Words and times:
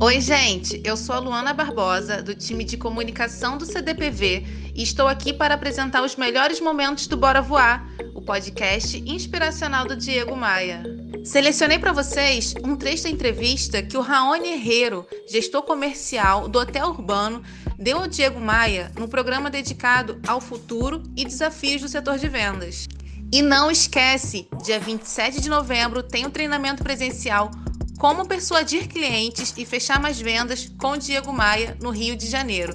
Oi, 0.00 0.20
gente. 0.20 0.80
Eu 0.84 0.96
sou 0.96 1.14
a 1.14 1.18
Luana 1.18 1.52
Barbosa, 1.52 2.22
do 2.22 2.34
time 2.34 2.64
de 2.64 2.76
comunicação 2.76 3.58
do 3.58 3.66
CDPV, 3.66 4.44
e 4.74 4.82
estou 4.82 5.06
aqui 5.06 5.32
para 5.32 5.54
apresentar 5.54 6.02
os 6.02 6.16
melhores 6.16 6.60
momentos 6.60 7.06
do 7.06 7.16
Bora 7.16 7.42
Voar, 7.42 7.86
o 8.14 8.22
podcast 8.22 8.96
inspiracional 9.04 9.86
do 9.86 9.96
Diego 9.96 10.36
Maia. 10.36 10.82
Selecionei 11.24 11.78
para 11.78 11.92
vocês 11.92 12.54
um 12.64 12.74
trecho 12.74 13.02
da 13.02 13.10
entrevista 13.10 13.82
que 13.82 13.96
o 13.96 14.00
Raoni 14.00 14.52
Herrero, 14.52 15.06
gestor 15.28 15.62
comercial 15.62 16.48
do 16.48 16.58
Hotel 16.58 16.86
Urbano, 16.86 17.42
deu 17.78 17.98
ao 17.98 18.06
Diego 18.06 18.40
Maia 18.40 18.90
no 18.96 19.08
programa 19.08 19.50
dedicado 19.50 20.20
ao 20.26 20.40
futuro 20.40 21.02
e 21.16 21.24
desafios 21.24 21.82
do 21.82 21.88
setor 21.88 22.18
de 22.18 22.28
vendas. 22.28 22.88
E 23.30 23.42
não 23.42 23.70
esquece, 23.70 24.48
dia 24.64 24.80
27 24.80 25.40
de 25.40 25.50
novembro 25.50 26.02
tem 26.02 26.24
o 26.24 26.28
um 26.28 26.30
treinamento 26.30 26.82
presencial 26.82 27.50
como 27.98 28.26
persuadir 28.26 28.86
clientes 28.86 29.52
e 29.56 29.66
fechar 29.66 30.00
mais 30.00 30.20
vendas 30.20 30.70
com 30.78 30.96
Diego 30.96 31.32
Maia, 31.32 31.76
no 31.82 31.90
Rio 31.90 32.16
de 32.16 32.26
Janeiro. 32.26 32.72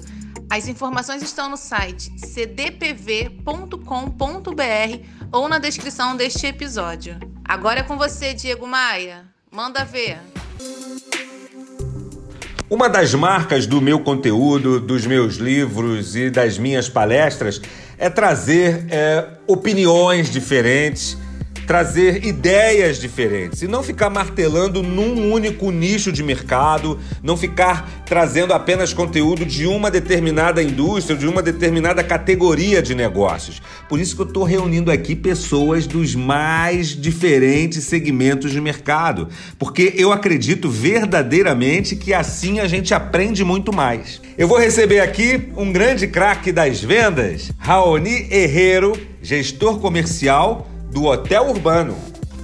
As 0.50 0.68
informações 0.68 1.22
estão 1.22 1.48
no 1.48 1.56
site 1.56 2.12
cdpv.com.br 2.18 3.78
ou 5.32 5.48
na 5.48 5.58
descrição 5.58 6.14
deste 6.14 6.46
episódio. 6.46 7.18
Agora 7.42 7.80
é 7.80 7.82
com 7.82 7.96
você, 7.96 8.34
Diego 8.34 8.66
Maia. 8.66 9.24
Manda 9.50 9.84
ver. 9.84 10.18
Uma 12.68 12.88
das 12.88 13.14
marcas 13.14 13.66
do 13.66 13.80
meu 13.80 14.00
conteúdo, 14.00 14.78
dos 14.80 15.06
meus 15.06 15.36
livros 15.36 16.16
e 16.16 16.28
das 16.28 16.58
minhas 16.58 16.88
palestras 16.88 17.60
é 17.96 18.10
trazer 18.10 18.86
é, 18.90 19.38
opiniões 19.46 20.30
diferentes 20.30 21.16
trazer 21.66 22.24
ideias 22.24 22.98
diferentes 22.98 23.62
e 23.62 23.68
não 23.68 23.82
ficar 23.82 24.10
martelando 24.10 24.82
num 24.82 25.32
único 25.32 25.70
nicho 25.70 26.12
de 26.12 26.22
mercado, 26.22 26.98
não 27.22 27.36
ficar 27.36 28.02
trazendo 28.06 28.52
apenas 28.52 28.92
conteúdo 28.92 29.44
de 29.44 29.66
uma 29.66 29.90
determinada 29.90 30.62
indústria, 30.62 31.16
de 31.16 31.26
uma 31.26 31.42
determinada 31.42 32.02
categoria 32.02 32.82
de 32.82 32.94
negócios. 32.94 33.60
Por 33.88 33.98
isso 33.98 34.14
que 34.14 34.22
eu 34.22 34.26
estou 34.26 34.44
reunindo 34.44 34.90
aqui 34.90 35.14
pessoas 35.14 35.86
dos 35.86 36.14
mais 36.14 36.88
diferentes 36.88 37.84
segmentos 37.84 38.50
de 38.50 38.60
mercado, 38.60 39.28
porque 39.58 39.94
eu 39.96 40.12
acredito 40.12 40.68
verdadeiramente 40.68 41.96
que 41.96 42.12
assim 42.12 42.60
a 42.60 42.66
gente 42.66 42.94
aprende 42.94 43.44
muito 43.44 43.72
mais. 43.72 44.20
Eu 44.36 44.48
vou 44.48 44.58
receber 44.58 45.00
aqui 45.00 45.48
um 45.56 45.72
grande 45.72 46.06
craque 46.06 46.52
das 46.52 46.82
vendas, 46.82 47.50
Raoni 47.58 48.28
Herrero, 48.30 48.98
gestor 49.22 49.78
comercial 49.78 50.68
do 50.94 51.06
Hotel 51.06 51.50
Urbano. 51.50 51.96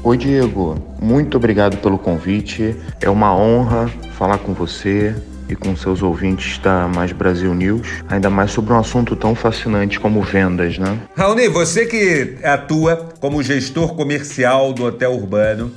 Oi, 0.02 0.16
Diego. 0.18 0.76
Muito 1.00 1.36
obrigado 1.36 1.76
pelo 1.76 1.96
convite. 1.96 2.74
É 3.00 3.08
uma 3.08 3.32
honra 3.32 3.88
falar 4.18 4.38
com 4.38 4.52
você 4.52 5.14
e 5.48 5.54
com 5.54 5.76
seus 5.76 6.02
ouvintes 6.02 6.58
da 6.58 6.88
Mais 6.88 7.12
Brasil 7.12 7.54
News, 7.54 8.02
ainda 8.08 8.28
mais 8.28 8.50
sobre 8.50 8.72
um 8.72 8.78
assunto 8.78 9.14
tão 9.14 9.36
fascinante 9.36 10.00
como 10.00 10.20
vendas, 10.20 10.78
né? 10.78 10.98
Raoni, 11.16 11.46
você 11.46 11.86
que 11.86 12.38
atua 12.42 13.10
como 13.20 13.40
gestor 13.40 13.94
comercial 13.94 14.72
do 14.72 14.84
Hotel 14.84 15.12
Urbano, 15.12 15.70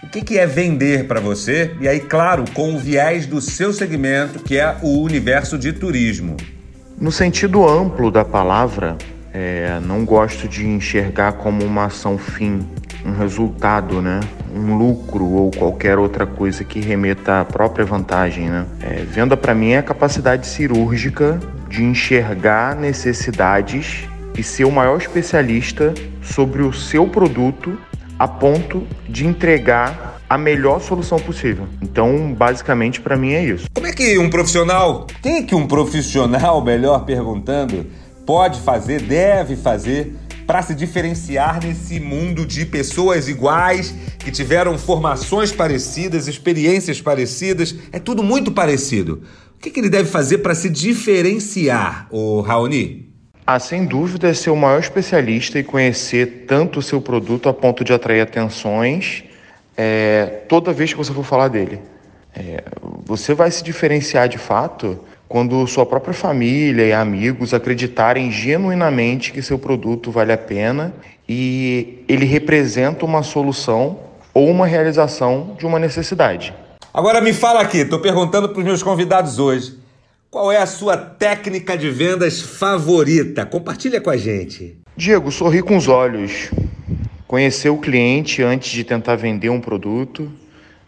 o 0.00 0.06
que, 0.06 0.38
é 0.38 0.46
vender 0.46 1.08
para 1.08 1.18
você? 1.18 1.72
E 1.80 1.88
aí, 1.88 1.98
claro, 1.98 2.44
com 2.54 2.74
o 2.74 2.78
viés 2.78 3.26
do 3.26 3.40
seu 3.40 3.72
segmento, 3.72 4.38
que 4.38 4.56
é 4.56 4.76
o 4.82 5.02
universo 5.02 5.58
de 5.58 5.72
turismo. 5.72 6.36
No 7.00 7.10
sentido 7.10 7.68
amplo 7.68 8.10
da 8.10 8.24
palavra, 8.24 8.96
é, 9.32 9.78
não 9.80 10.04
gosto 10.04 10.48
de 10.48 10.66
enxergar 10.66 11.32
como 11.32 11.64
uma 11.64 11.86
ação 11.86 12.18
fim, 12.18 12.66
um 13.04 13.12
resultado, 13.12 14.02
né? 14.02 14.20
um 14.54 14.76
lucro 14.76 15.24
ou 15.24 15.50
qualquer 15.50 15.98
outra 15.98 16.26
coisa 16.26 16.64
que 16.64 16.80
remeta 16.80 17.40
à 17.40 17.44
própria 17.44 17.84
vantagem. 17.84 18.48
Né? 18.48 18.66
É, 18.82 19.04
venda 19.04 19.36
para 19.36 19.54
mim 19.54 19.70
é 19.70 19.78
a 19.78 19.82
capacidade 19.82 20.46
cirúrgica 20.46 21.38
de 21.68 21.82
enxergar 21.82 22.74
necessidades 22.74 24.08
e 24.36 24.42
ser 24.42 24.64
o 24.64 24.72
maior 24.72 24.98
especialista 24.98 25.94
sobre 26.22 26.62
o 26.62 26.72
seu 26.72 27.06
produto 27.06 27.78
a 28.18 28.28
ponto 28.28 28.86
de 29.08 29.26
entregar 29.26 30.20
a 30.28 30.38
melhor 30.38 30.80
solução 30.80 31.18
possível. 31.18 31.66
Então, 31.82 32.32
basicamente, 32.32 33.00
para 33.00 33.16
mim 33.16 33.32
é 33.32 33.44
isso. 33.44 33.66
Como 33.74 33.86
é 33.86 33.92
que 33.92 34.16
um 34.18 34.30
profissional, 34.30 35.06
tem 35.20 35.44
que 35.44 35.54
um 35.54 35.66
profissional, 35.66 36.62
melhor 36.62 37.04
perguntando, 37.04 37.86
pode 38.30 38.60
fazer, 38.60 39.02
deve 39.02 39.56
fazer 39.56 40.14
para 40.46 40.62
se 40.62 40.72
diferenciar 40.72 41.58
nesse 41.60 41.98
mundo 41.98 42.46
de 42.46 42.64
pessoas 42.64 43.28
iguais, 43.28 43.92
que 44.20 44.30
tiveram 44.30 44.78
formações 44.78 45.50
parecidas, 45.50 46.28
experiências 46.28 47.00
parecidas, 47.00 47.74
é 47.90 47.98
tudo 47.98 48.22
muito 48.22 48.52
parecido. 48.52 49.24
O 49.56 49.58
que, 49.58 49.68
que 49.68 49.80
ele 49.80 49.88
deve 49.88 50.08
fazer 50.08 50.38
para 50.38 50.54
se 50.54 50.70
diferenciar, 50.70 52.06
o 52.08 52.40
Raoni? 52.40 53.12
Ah, 53.44 53.58
sem 53.58 53.84
dúvida, 53.84 54.28
é 54.28 54.32
ser 54.32 54.50
o 54.50 54.56
maior 54.56 54.78
especialista 54.78 55.58
e 55.58 55.64
conhecer 55.64 56.44
tanto 56.46 56.78
o 56.78 56.82
seu 56.82 57.00
produto 57.00 57.48
a 57.48 57.52
ponto 57.52 57.82
de 57.82 57.92
atrair 57.92 58.20
atenções 58.20 59.24
é, 59.76 60.44
toda 60.48 60.72
vez 60.72 60.92
que 60.92 60.98
você 60.98 61.12
for 61.12 61.24
falar 61.24 61.48
dele. 61.48 61.80
É, 62.32 62.62
você 63.04 63.34
vai 63.34 63.50
se 63.50 63.64
diferenciar 63.64 64.28
de 64.28 64.38
fato 64.38 65.00
quando 65.30 65.64
sua 65.68 65.86
própria 65.86 66.12
família 66.12 66.84
e 66.84 66.92
amigos 66.92 67.54
acreditarem 67.54 68.32
genuinamente 68.32 69.32
que 69.32 69.40
seu 69.40 69.56
produto 69.56 70.10
vale 70.10 70.32
a 70.32 70.36
pena 70.36 70.92
e 71.28 72.02
ele 72.08 72.24
representa 72.24 73.04
uma 73.04 73.22
solução 73.22 74.00
ou 74.34 74.50
uma 74.50 74.66
realização 74.66 75.54
de 75.56 75.64
uma 75.64 75.78
necessidade. 75.78 76.52
Agora 76.92 77.20
me 77.20 77.32
fala 77.32 77.60
aqui, 77.60 77.78
estou 77.78 78.00
perguntando 78.00 78.48
para 78.48 78.58
os 78.58 78.64
meus 78.64 78.82
convidados 78.82 79.38
hoje. 79.38 79.78
Qual 80.28 80.50
é 80.50 80.56
a 80.56 80.66
sua 80.66 80.96
técnica 80.96 81.78
de 81.78 81.88
vendas 81.90 82.40
favorita? 82.40 83.46
Compartilha 83.46 84.00
com 84.00 84.10
a 84.10 84.16
gente. 84.16 84.78
Diego, 84.96 85.30
sorrir 85.30 85.62
com 85.62 85.76
os 85.76 85.86
olhos. 85.86 86.50
Conhecer 87.28 87.68
o 87.68 87.78
cliente 87.78 88.42
antes 88.42 88.72
de 88.72 88.82
tentar 88.82 89.14
vender 89.14 89.48
um 89.48 89.60
produto. 89.60 90.28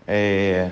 É, 0.04 0.68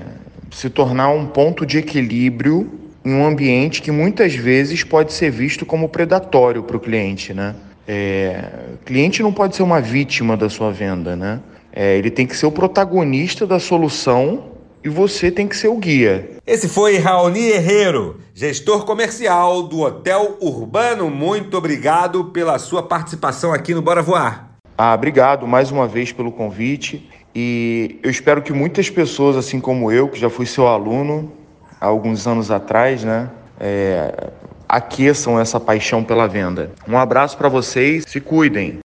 se 0.50 0.69
tornar 0.69 1.10
um 1.10 1.25
ponto 1.25 1.64
de 1.64 1.78
equilíbrio 1.78 2.79
em 3.05 3.15
um 3.15 3.25
ambiente 3.25 3.83
que 3.83 3.91
muitas 3.91 4.34
vezes 4.34 4.84
pode 4.84 5.12
ser 5.12 5.31
visto 5.31 5.65
como 5.65 5.88
predatório 5.88 6.62
para 6.62 6.77
o 6.77 6.81
cliente, 6.81 7.33
né? 7.33 7.55
É, 7.88 8.44
o 8.75 8.84
cliente 8.84 9.22
não 9.22 9.33
pode 9.33 9.56
ser 9.56 9.62
uma 9.62 9.81
vítima 9.81 10.37
da 10.37 10.49
sua 10.49 10.71
venda, 10.71 11.16
né? 11.16 11.41
É, 11.72 11.97
ele 11.97 12.10
tem 12.10 12.27
que 12.27 12.37
ser 12.37 12.47
o 12.47 12.53
protagonista 12.53 13.47
da 13.47 13.59
solução 13.59 14.50
e 14.83 14.89
você 14.89 15.31
tem 15.31 15.47
que 15.47 15.56
ser 15.56 15.69
o 15.69 15.77
guia. 15.77 16.31
Esse 16.47 16.69
foi 16.69 16.99
Raoni 16.99 17.49
Herrero, 17.49 18.19
gestor 18.34 18.84
comercial 18.84 19.62
do 19.62 19.81
Hotel 19.81 20.37
Urbano. 20.41 21.10
Muito 21.10 21.56
obrigado 21.56 22.27
pela 22.27 22.59
sua 22.59 22.83
participação 22.83 23.53
aqui 23.53 23.75
no 23.75 23.83
Bora 23.83 24.03
Voar. 24.03 24.50
Ah, 24.77 24.94
obrigado 24.94 25.47
mais 25.47 25.71
uma 25.71 25.87
vez 25.87 26.10
pelo 26.12 26.33
convite 26.33 27.09
e 27.34 27.99
eu 28.03 28.10
espero 28.10 28.43
que 28.43 28.53
muitas 28.53 28.89
pessoas, 28.89 29.37
assim 29.37 29.60
como 29.60 29.93
eu, 29.93 30.09
que 30.09 30.19
já 30.19 30.31
fui 30.31 30.47
seu 30.47 30.66
aluno, 30.66 31.31
há 31.80 31.86
alguns 31.86 32.26
anos 32.26 32.50
atrás, 32.50 33.02
né? 33.02 33.28
É, 33.58 34.28
aqueçam 34.68 35.41
essa 35.41 35.58
paixão 35.58 36.04
pela 36.04 36.28
venda. 36.28 36.70
Um 36.86 36.96
abraço 36.96 37.36
para 37.36 37.48
vocês, 37.48 38.04
se 38.06 38.20
cuidem. 38.20 38.78